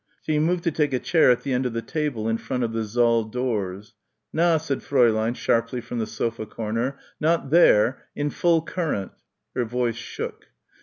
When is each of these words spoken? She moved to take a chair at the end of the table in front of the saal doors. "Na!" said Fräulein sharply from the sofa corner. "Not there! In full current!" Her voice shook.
She 0.23 0.39
moved 0.39 0.63
to 0.63 0.71
take 0.71 0.93
a 0.93 0.99
chair 0.99 1.29
at 1.29 1.43
the 1.43 1.53
end 1.53 1.67
of 1.67 1.73
the 1.73 1.81
table 1.83 2.27
in 2.27 2.39
front 2.39 2.63
of 2.63 2.73
the 2.73 2.83
saal 2.83 3.23
doors. 3.23 3.93
"Na!" 4.33 4.57
said 4.57 4.79
Fräulein 4.79 5.35
sharply 5.35 5.79
from 5.79 5.99
the 5.99 6.07
sofa 6.07 6.47
corner. 6.47 6.97
"Not 7.19 7.51
there! 7.51 8.05
In 8.15 8.31
full 8.31 8.63
current!" 8.63 9.11
Her 9.53 9.63
voice 9.63 9.95
shook. 9.97 10.47